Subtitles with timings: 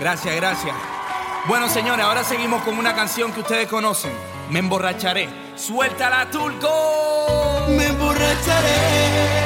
[0.00, 0.74] Gracias, gracias.
[1.46, 4.12] Bueno, señores, ahora seguimos con una canción que ustedes conocen.
[4.48, 5.28] Me emborracharé.
[5.56, 7.66] Suéltala, Turco.
[7.68, 9.39] Me emborracharé.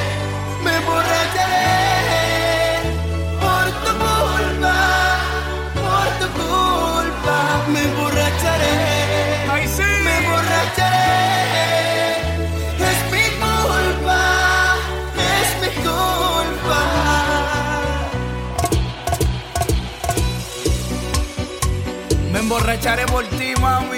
[22.85, 23.94] Charé por ti, mami.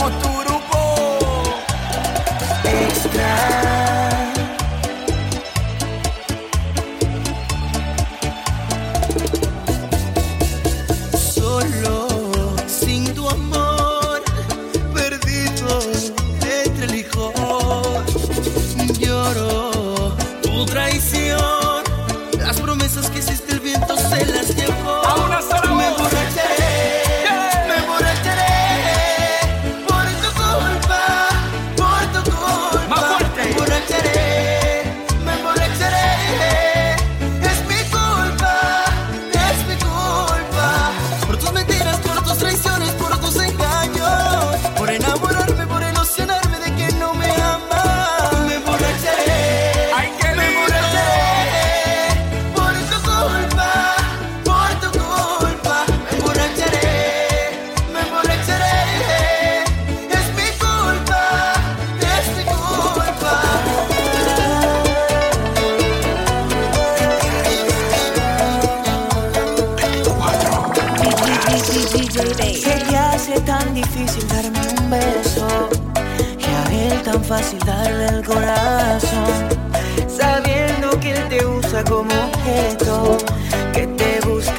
[0.00, 0.29] Vamos tú.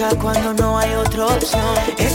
[0.09, 1.61] cuando no hay otra opción.
[1.97, 2.13] Es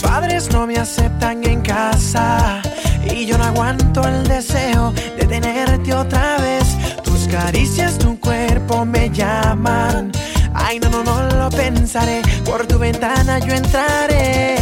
[0.00, 2.62] padres no me aceptan en casa
[3.04, 6.76] y yo no aguanto el deseo de tenerte otra vez.
[7.02, 10.12] Tus caricias, tu cuerpo me llaman.
[10.54, 12.22] Ay, no, no, no lo pensaré.
[12.44, 14.56] Por tu ventana yo entraré.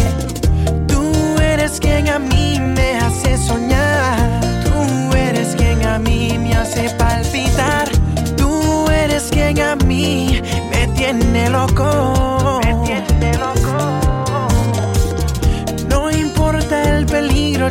[0.86, 4.40] Tú eres quien a mí me hace soñar.
[4.64, 7.88] Tú eres quien a mí me hace palpitar.
[8.36, 10.40] Tú eres quien a mí
[10.70, 12.27] me tiene loco.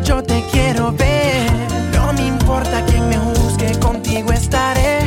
[0.03, 1.49] Yo te quiero ver.
[1.94, 5.05] No me importa quién me juzgue, contigo estaré.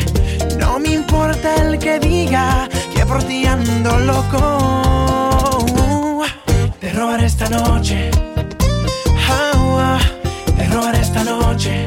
[0.59, 4.39] No me importa el que diga que por ti ando loco.
[6.81, 8.11] Te robaré esta noche.
[9.29, 9.99] Ah,
[10.57, 11.87] te robaré esta noche.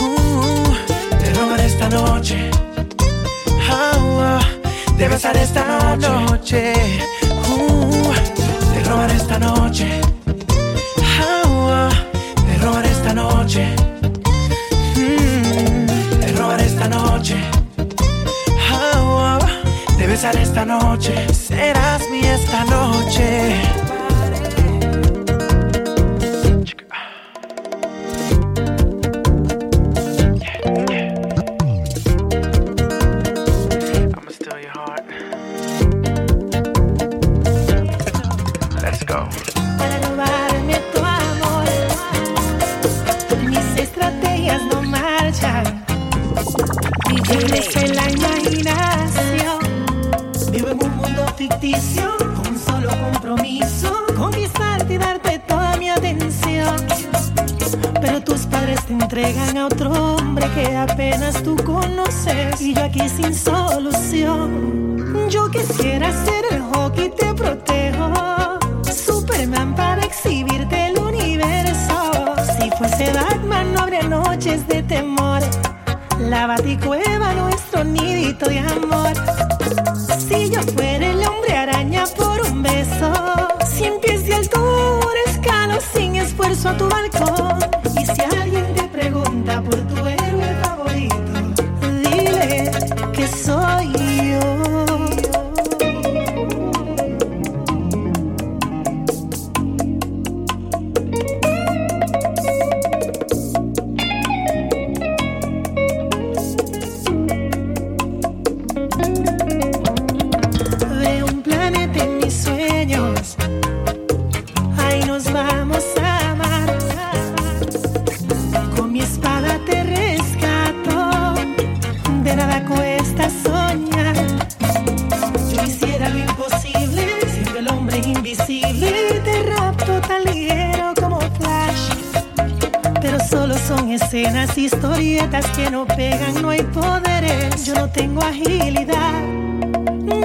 [0.00, 0.74] Uh,
[1.18, 2.50] te robaré esta noche.
[4.96, 6.72] Te esta noche.
[7.48, 8.12] Uh,
[8.74, 10.19] te esta noche.
[13.50, 13.74] Noche.
[14.96, 15.86] Mm,
[16.20, 17.36] te robaré esta noche.
[18.70, 19.48] Ah, ah,
[19.98, 21.26] te besaré esta noche.
[21.34, 23.89] Serás mi esta noche.
[44.10, 45.84] Estrategias no marchan.
[47.08, 49.58] Vives en la imaginación.
[50.50, 54.04] Vivo en un mundo ficticio, con un solo compromiso.
[54.16, 56.76] Conquistarte y darte toda mi atención.
[58.00, 62.60] Pero tus padres te entregan a otro hombre que apenas tú conoces.
[62.60, 65.28] Y yo aquí sin solución.
[65.28, 67.32] Yo quisiera ser el hockey, te
[74.40, 75.42] noches de temor.
[76.18, 76.99] La baticueva,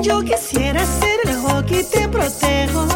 [0.02, 2.88] Yo quisiera ser el hockey, te protejo.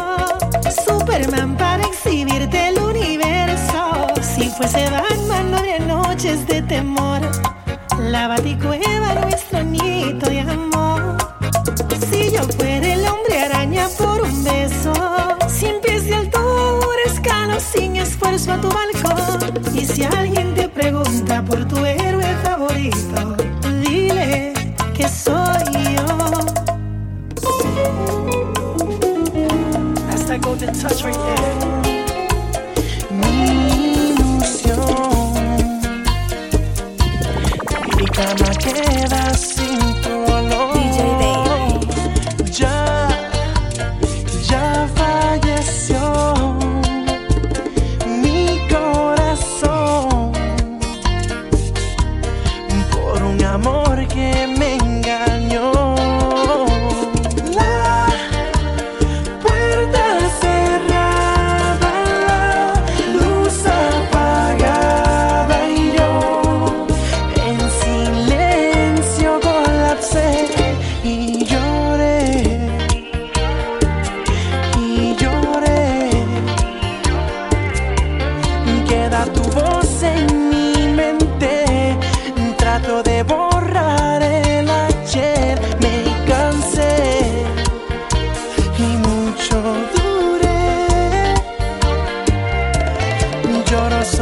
[0.86, 4.06] Superman para exhibirte el universo.
[4.22, 7.20] Si fuese Batman, no habría noches de temor.
[7.98, 8.49] La baticueva,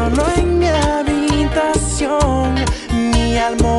[0.09, 2.55] solo en mi habitación,
[3.13, 3.78] mi alma.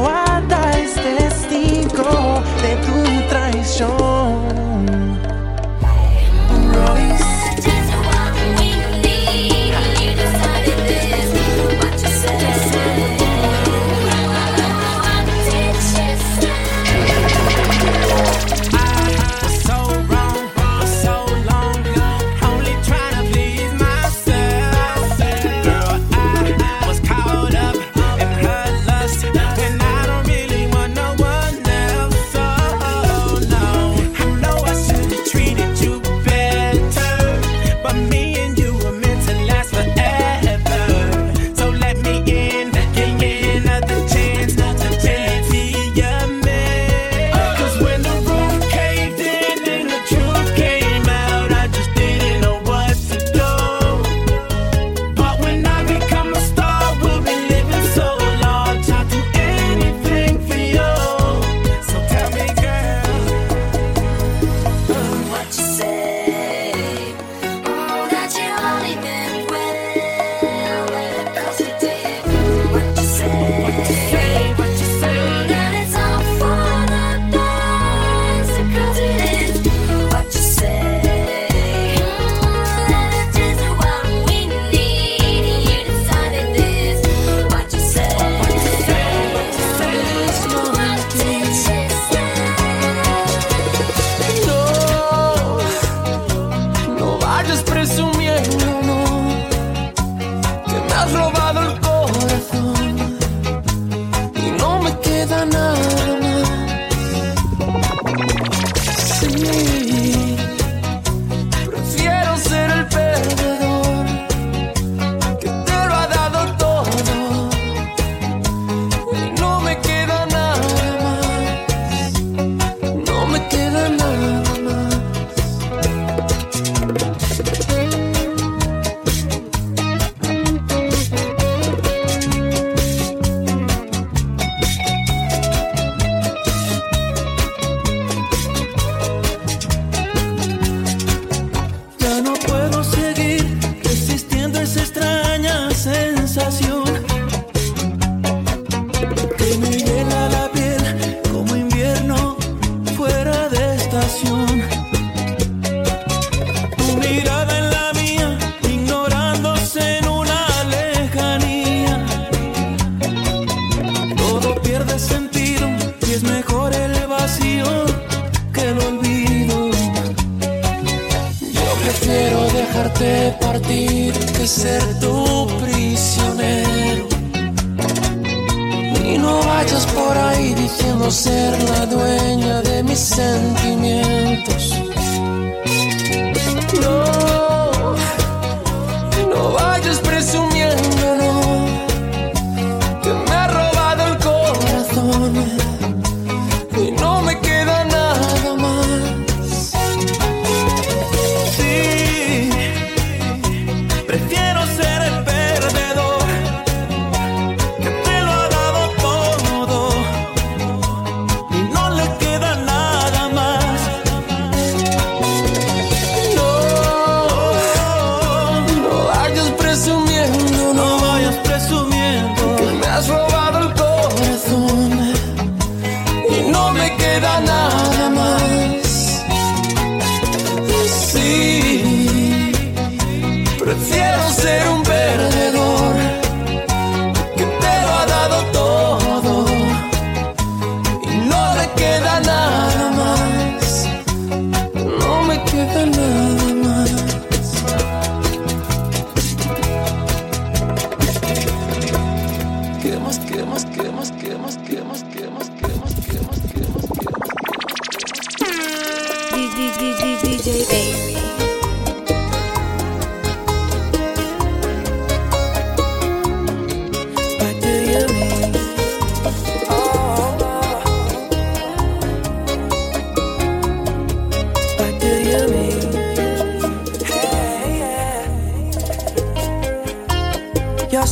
[181.11, 183.68] ser la dueña de mis sentidos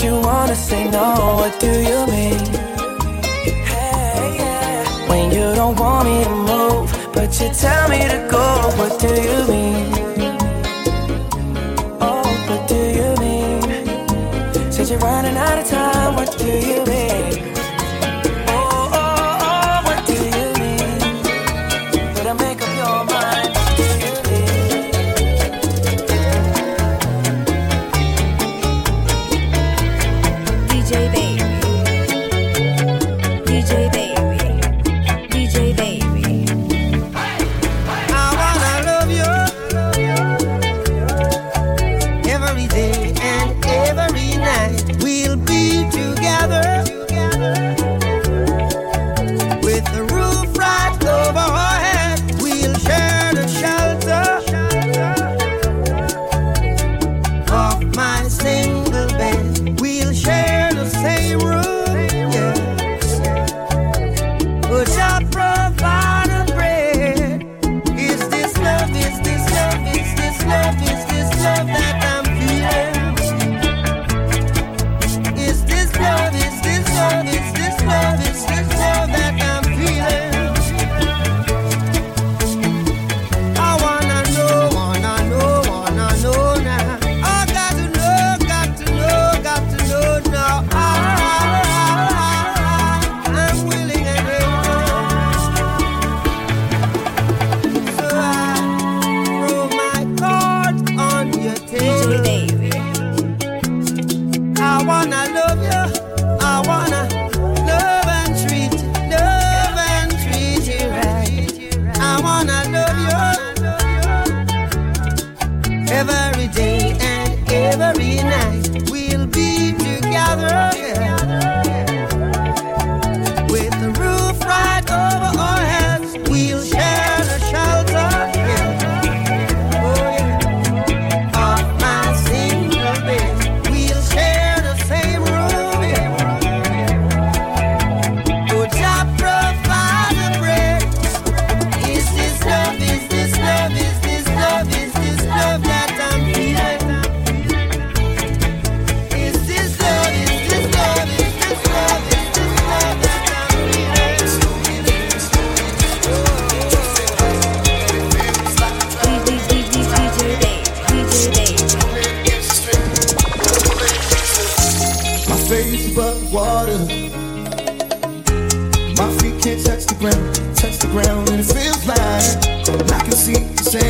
[0.00, 2.38] You wanna say no, what do you mean?
[3.66, 4.84] Hey.
[5.08, 8.44] When you don't want me to move, but you tell me to go,
[8.78, 9.37] what do you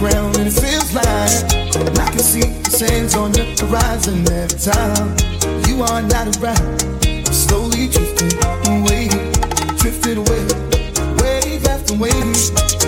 [0.00, 5.12] ground and it feels like I can see the sands on the horizon every time
[5.68, 7.04] you are not around.
[7.04, 8.32] I'm slowly drifting
[8.72, 9.08] away,
[9.76, 10.42] drifting away,
[11.20, 12.79] wave after wave.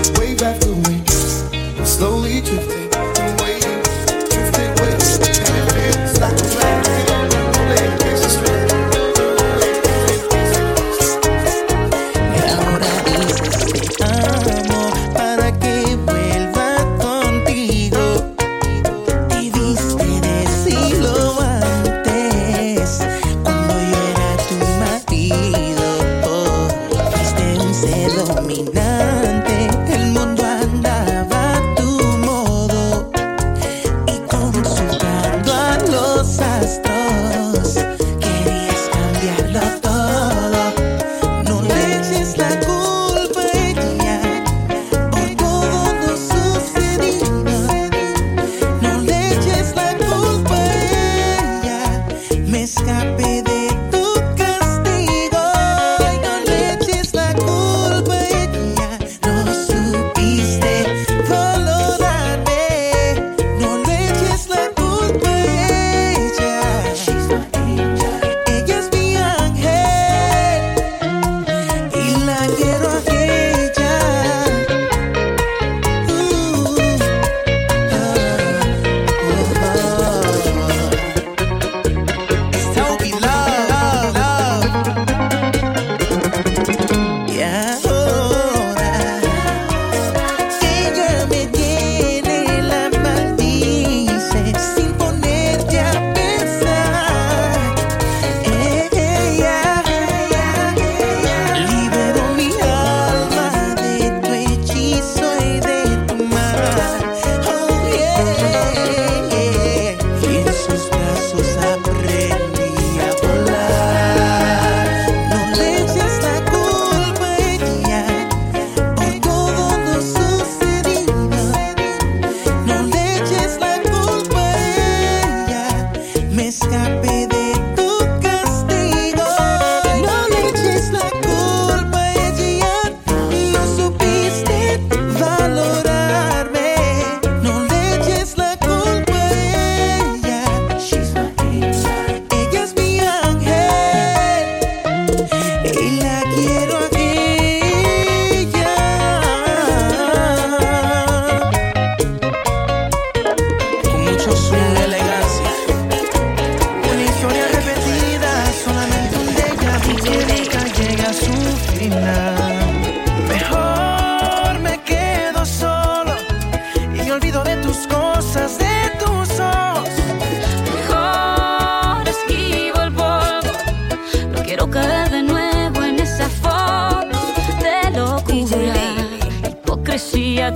[34.13, 34.62] me through.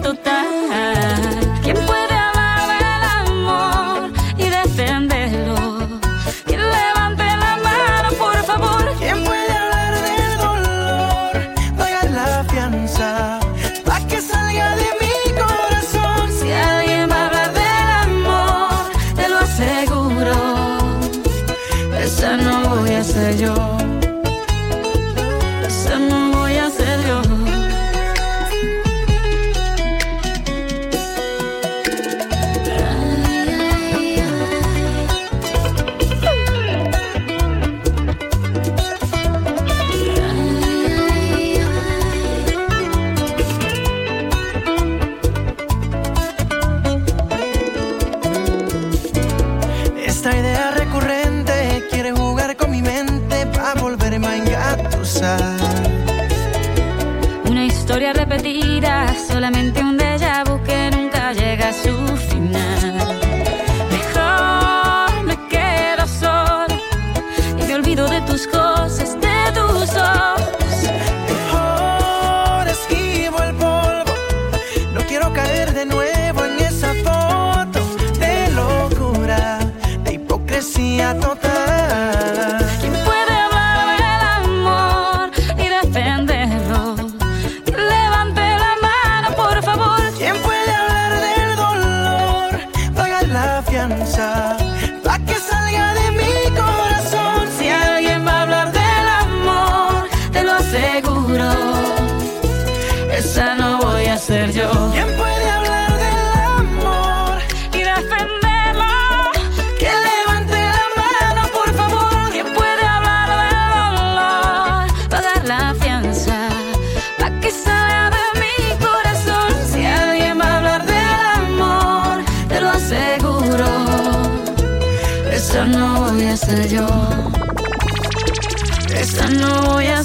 [0.03, 0.26] тут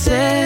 [0.08, 0.41] no